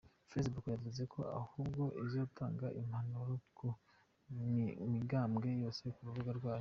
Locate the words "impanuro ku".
2.81-3.67